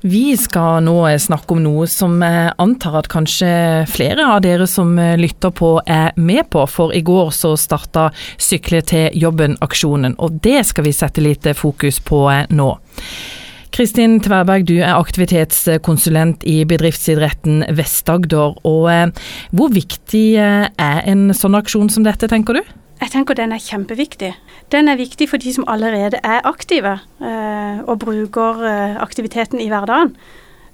[0.00, 3.50] Vi skal nå snakke om noe som jeg antar at kanskje
[3.92, 8.08] flere av dere som lytter på er med på, for i går så starta
[8.40, 12.70] Sykle til jobben-aksjonen, og det skal vi sette litt fokus på nå.
[13.70, 18.56] Kristin Tverberg, du er aktivitetskonsulent i bedriftsidretten Vest-Agder.
[18.66, 22.79] og eh, Hvor viktig eh, er en sånn aksjon som dette, tenker du?
[23.00, 24.34] Jeg tenker den er kjempeviktig.
[24.72, 29.70] Den er viktig for de som allerede er aktive eh, og bruker eh, aktiviteten i
[29.72, 30.12] hverdagen.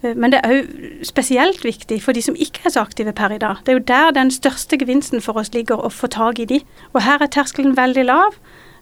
[0.02, 3.36] Eh, men det er òg spesielt viktig for de som ikke er så aktive per
[3.36, 3.62] i dag.
[3.62, 6.60] Det er jo der den største gevinsten for oss ligger, å få tak i de.
[6.94, 8.34] Og her er terskelen veldig lav.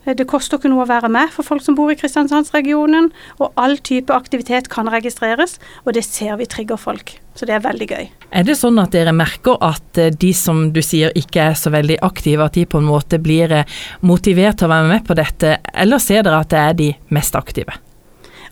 [0.04, 3.10] Eh, det koster ikke noe å være med for folk som bor i Kristiansandsregionen.
[3.40, 7.16] Og all type aktivitet kan registreres, og det ser vi trigger folk.
[7.34, 8.08] Så det er veldig gøy.
[8.30, 11.72] Er det sånn at dere merker at eh, de som du sier ikke er så
[11.74, 15.18] veldig aktive, at de på en måte blir eh, motivert til å være med på
[15.18, 17.78] dette, eller ser dere at det er de mest aktive?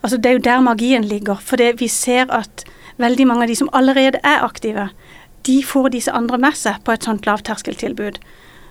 [0.03, 1.39] Altså Det er jo der magien ligger.
[1.39, 2.64] For vi ser at
[2.98, 4.89] veldig mange av de som allerede er aktive,
[5.47, 8.19] de får disse andre med seg på et sånt lavterskeltilbud.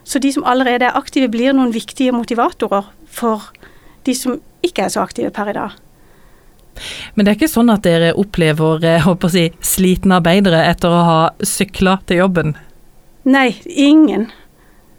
[0.04, 3.52] Så de som allerede er aktive, blir noen viktige motivatorer for
[4.08, 5.78] de som ikke er så aktive per i dag.
[7.16, 11.22] Men det er ikke sånn at dere opplever eh, si, slitne arbeidere etter å ha
[11.46, 12.56] sykla til jobben?
[13.28, 14.30] Nei, ingen.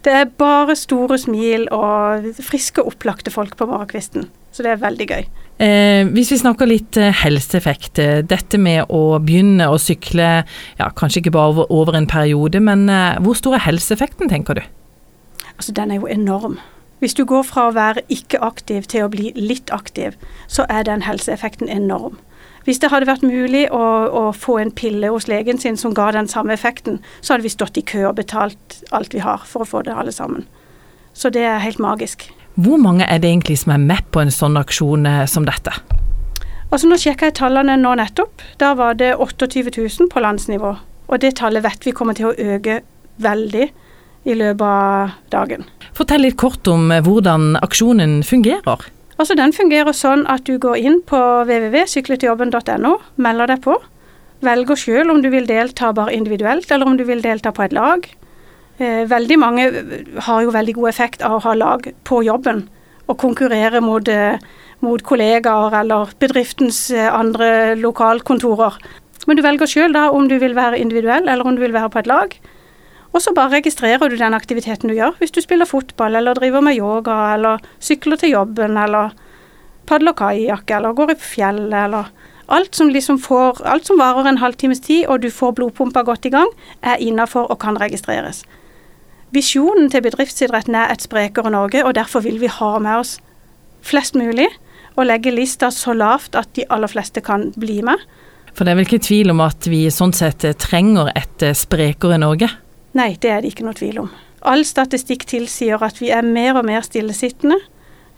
[0.03, 4.29] Det er bare store smil og friske, opplagte folk på morgenkvisten.
[4.53, 5.23] Så det er veldig gøy.
[5.63, 7.99] Eh, hvis vi snakker litt eh, helseeffekt.
[8.01, 10.29] Eh, dette med å begynne å sykle,
[10.79, 14.59] ja, kanskje ikke bare over, over en periode, men eh, hvor stor er helseeffekten, tenker
[14.59, 14.63] du?
[15.57, 16.59] Altså den er jo enorm.
[17.03, 20.15] Hvis du går fra å være ikke aktiv til å bli litt aktiv,
[20.47, 22.15] så er den helseeffekten enorm.
[22.63, 26.13] Hvis det hadde vært mulig å, å, få en pille hos legen sin som ga
[26.15, 29.65] den samme effekten, så hadde vi stått i kø og betalt alt vi har for
[29.65, 30.47] å få det alle sammen.
[31.13, 32.29] Så det er helt magisk.
[32.55, 35.75] Hvor mange er det egentlig som er med på en sånn aksjon eh, som dette?
[36.71, 38.41] Altså Nå sjekka jeg tallene nå nettopp.
[38.63, 40.71] Da var det 28 000 på landsnivå.
[41.11, 42.79] Og det tallet vet vi kommer til å øke
[43.21, 43.67] veldig
[44.23, 45.65] i løpet av dagen.
[45.93, 48.85] Fortell litt kort om eh, hvordan aksjonen fungerer.
[49.19, 53.77] Altså Den fungerer sånn at du går inn på www.sykletiljobben.no melder deg på.
[54.43, 57.75] Velger sjøl om du vil delta bare individuelt, eller om du vil delta på et
[57.75, 58.07] lag.
[58.81, 59.69] Eh, veldig mange
[60.25, 62.65] har jo veldig god effekt av å ha lag på jobben
[63.11, 64.41] og konkurrere mot, eh,
[64.81, 68.79] mot kollegaer eller bedriftens andre lokalkontorer.
[69.27, 71.99] Men du velger sjøl om du vil være individuell eller om du vil være på
[71.99, 72.35] et lag.
[73.13, 75.13] Og så bare registrerer du den aktiviteten du gjør.
[75.19, 79.13] Hvis du spiller fotball, eller driver med yoga, eller sykler til jobben, eller
[79.85, 82.09] padler kajakk, eller går i fjellet, eller
[82.53, 86.25] alt som liksom får Alt som varer en halvtimes tid, og du får blodpumpa godt
[86.25, 86.49] i gang,
[86.81, 88.43] er innafor og kan registreres.
[89.33, 93.19] Visjonen til bedriftsidretten er et sprekere Norge, og derfor vil vi ha med oss
[93.81, 94.49] flest mulig,
[94.95, 97.97] og legge lista så lavt at de aller fleste kan bli med.
[98.53, 102.51] For det er vel ikke tvil om at vi sånn sett trenger et sprekere Norge?
[102.93, 104.11] Nei, det er det ikke noe tvil om.
[104.45, 107.57] All statistikk tilsier at vi er mer og mer stillesittende.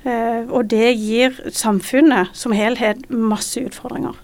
[0.06, 4.18] Eh, og det gir samfunnet som helhet masse utfordringer.